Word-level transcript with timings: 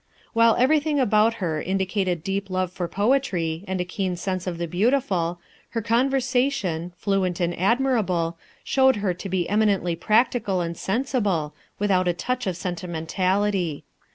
While 0.33 0.55
everything 0.57 0.99
about 0.99 1.35
her 1.35 1.61
indicated 1.61 2.23
deep 2.23 2.49
love 2.49 2.71
for 2.71 2.87
poetry, 2.87 3.63
and 3.67 3.79
a 3.79 3.85
keen 3.85 4.15
sense 4.15 4.47
of 4.47 4.57
the 4.57 4.65
beautiful, 4.67 5.39
her 5.77 5.81
conversation, 5.83 6.91
fluent 6.97 7.39
and 7.39 7.55
admirable, 7.55 8.35
showed 8.63 8.95
her 8.95 9.13
to 9.13 9.29
be 9.29 9.47
eminently 9.47 9.95
practical 9.95 10.59
and 10.59 10.75
sensible, 10.75 11.53
without 11.77 12.07
a 12.07 12.13
touch 12.13 12.47
of 12.47 12.57
sentimentality. 12.57 13.83